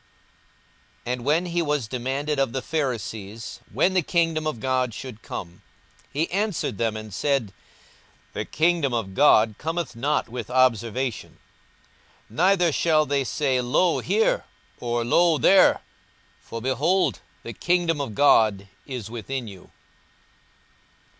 [1.05, 5.21] 42:017:020 And when he was demanded of the Pharisees, when the kingdom of God should
[5.21, 5.61] come,
[6.11, 7.53] he answered them and said,
[8.33, 11.37] The kingdom of God cometh not with observation:
[12.31, 14.45] 42:017:021 Neither shall they say, Lo here!
[14.79, 15.81] or, lo there!
[16.39, 19.69] for, behold, the kingdom of God is within you.